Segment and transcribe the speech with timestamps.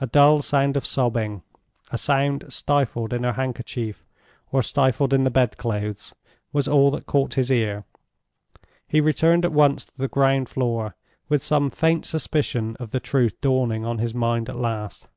[0.00, 4.06] A dull sound of sobbing—a sound stifled in her handkerchief,
[4.52, 7.82] or stifled in the bed clothes—was all that caught his ear.
[8.86, 10.94] He returned at once to the ground floor,
[11.28, 15.08] with some faint suspicion of the truth dawning on his mind at last.